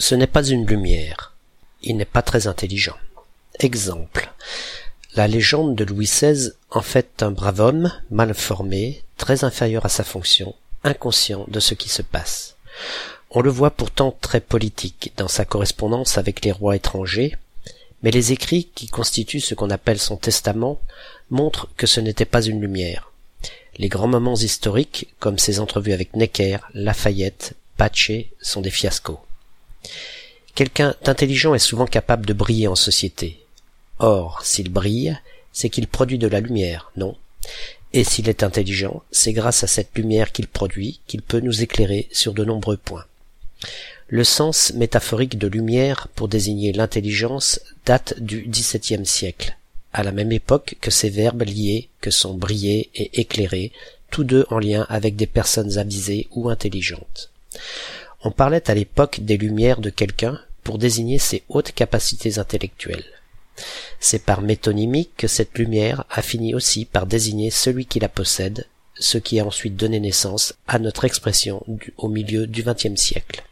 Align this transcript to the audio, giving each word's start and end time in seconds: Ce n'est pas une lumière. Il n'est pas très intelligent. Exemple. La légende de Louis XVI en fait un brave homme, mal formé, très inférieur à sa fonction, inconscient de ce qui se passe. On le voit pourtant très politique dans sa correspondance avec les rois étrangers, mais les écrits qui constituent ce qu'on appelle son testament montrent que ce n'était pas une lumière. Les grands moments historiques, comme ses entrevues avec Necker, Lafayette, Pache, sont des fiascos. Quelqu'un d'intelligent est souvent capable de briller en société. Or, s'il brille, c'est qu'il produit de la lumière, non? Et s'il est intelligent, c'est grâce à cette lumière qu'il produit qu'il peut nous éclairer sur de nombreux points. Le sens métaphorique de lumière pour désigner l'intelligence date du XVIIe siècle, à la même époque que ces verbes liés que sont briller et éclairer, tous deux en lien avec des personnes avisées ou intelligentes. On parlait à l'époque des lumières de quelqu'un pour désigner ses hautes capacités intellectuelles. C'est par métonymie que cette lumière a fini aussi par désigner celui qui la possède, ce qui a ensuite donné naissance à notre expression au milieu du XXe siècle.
Ce 0.00 0.14
n'est 0.14 0.26
pas 0.26 0.42
une 0.42 0.66
lumière. 0.66 1.34
Il 1.82 1.98
n'est 1.98 2.06
pas 2.06 2.22
très 2.22 2.46
intelligent. 2.46 2.96
Exemple. 3.58 4.32
La 5.14 5.28
légende 5.28 5.76
de 5.76 5.84
Louis 5.84 6.06
XVI 6.06 6.52
en 6.70 6.80
fait 6.80 7.22
un 7.22 7.30
brave 7.30 7.60
homme, 7.60 7.92
mal 8.10 8.32
formé, 8.32 9.02
très 9.18 9.44
inférieur 9.44 9.84
à 9.84 9.90
sa 9.90 10.02
fonction, 10.02 10.54
inconscient 10.84 11.44
de 11.48 11.60
ce 11.60 11.74
qui 11.74 11.90
se 11.90 12.00
passe. 12.00 12.56
On 13.30 13.42
le 13.42 13.50
voit 13.50 13.72
pourtant 13.72 14.16
très 14.22 14.40
politique 14.40 15.12
dans 15.18 15.28
sa 15.28 15.44
correspondance 15.44 16.16
avec 16.16 16.46
les 16.46 16.52
rois 16.52 16.76
étrangers, 16.76 17.36
mais 18.02 18.10
les 18.10 18.32
écrits 18.32 18.70
qui 18.74 18.88
constituent 18.88 19.40
ce 19.40 19.54
qu'on 19.54 19.68
appelle 19.68 19.98
son 19.98 20.16
testament 20.16 20.80
montrent 21.28 21.68
que 21.76 21.86
ce 21.86 22.00
n'était 22.00 22.24
pas 22.24 22.42
une 22.42 22.62
lumière. 22.62 23.12
Les 23.76 23.90
grands 23.90 24.08
moments 24.08 24.34
historiques, 24.34 25.14
comme 25.18 25.38
ses 25.38 25.60
entrevues 25.60 25.92
avec 25.92 26.16
Necker, 26.16 26.56
Lafayette, 26.72 27.54
Pache, 27.76 28.12
sont 28.40 28.62
des 28.62 28.70
fiascos. 28.70 29.20
Quelqu'un 30.60 30.94
d'intelligent 31.04 31.54
est 31.54 31.58
souvent 31.58 31.86
capable 31.86 32.26
de 32.26 32.34
briller 32.34 32.68
en 32.68 32.74
société. 32.74 33.40
Or, 33.98 34.42
s'il 34.44 34.70
brille, 34.70 35.18
c'est 35.54 35.70
qu'il 35.70 35.88
produit 35.88 36.18
de 36.18 36.26
la 36.26 36.40
lumière, 36.40 36.92
non? 36.98 37.16
Et 37.94 38.04
s'il 38.04 38.28
est 38.28 38.42
intelligent, 38.42 39.02
c'est 39.10 39.32
grâce 39.32 39.64
à 39.64 39.66
cette 39.66 39.96
lumière 39.96 40.32
qu'il 40.32 40.48
produit 40.48 41.00
qu'il 41.06 41.22
peut 41.22 41.40
nous 41.40 41.62
éclairer 41.62 42.10
sur 42.12 42.34
de 42.34 42.44
nombreux 42.44 42.76
points. 42.76 43.06
Le 44.08 44.22
sens 44.22 44.74
métaphorique 44.74 45.38
de 45.38 45.46
lumière 45.46 46.08
pour 46.14 46.28
désigner 46.28 46.72
l'intelligence 46.72 47.60
date 47.86 48.20
du 48.20 48.42
XVIIe 48.46 49.06
siècle, 49.06 49.56
à 49.94 50.02
la 50.02 50.12
même 50.12 50.30
époque 50.30 50.76
que 50.82 50.90
ces 50.90 51.08
verbes 51.08 51.40
liés 51.40 51.88
que 52.02 52.10
sont 52.10 52.34
briller 52.34 52.90
et 52.94 53.18
éclairer, 53.18 53.72
tous 54.10 54.24
deux 54.24 54.44
en 54.50 54.58
lien 54.58 54.84
avec 54.90 55.16
des 55.16 55.26
personnes 55.26 55.78
avisées 55.78 56.28
ou 56.32 56.50
intelligentes. 56.50 57.30
On 58.22 58.30
parlait 58.30 58.70
à 58.70 58.74
l'époque 58.74 59.20
des 59.22 59.38
lumières 59.38 59.80
de 59.80 59.88
quelqu'un 59.88 60.38
pour 60.62 60.78
désigner 60.78 61.18
ses 61.18 61.42
hautes 61.48 61.72
capacités 61.72 62.38
intellectuelles. 62.38 63.04
C'est 63.98 64.24
par 64.24 64.40
métonymie 64.40 65.10
que 65.16 65.26
cette 65.26 65.58
lumière 65.58 66.04
a 66.10 66.22
fini 66.22 66.54
aussi 66.54 66.84
par 66.84 67.06
désigner 67.06 67.50
celui 67.50 67.86
qui 67.86 68.00
la 68.00 68.08
possède, 68.08 68.66
ce 68.98 69.18
qui 69.18 69.40
a 69.40 69.44
ensuite 69.44 69.76
donné 69.76 70.00
naissance 70.00 70.54
à 70.66 70.78
notre 70.78 71.04
expression 71.04 71.64
au 71.96 72.08
milieu 72.08 72.46
du 72.46 72.62
XXe 72.62 73.00
siècle. 73.00 73.42